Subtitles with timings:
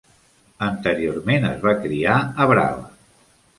[0.67, 2.17] Anteriorment es va criar
[2.47, 2.91] a Brava.